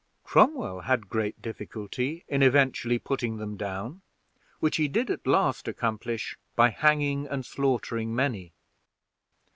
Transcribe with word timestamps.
Cromwell 0.23 0.79
had 0.79 1.09
great 1.11 1.39
difficulty 1.43 2.25
in 2.27 2.41
eventually 2.41 2.97
putting 2.97 3.37
them 3.37 3.55
down, 3.55 4.01
which 4.59 4.77
he 4.77 4.87
did 4.87 5.11
at 5.11 5.27
last 5.27 5.67
accomplish 5.67 6.35
by 6.55 6.69
hanging 6.71 7.27
and 7.27 7.45
slaughtering 7.45 8.15
many. 8.15 8.51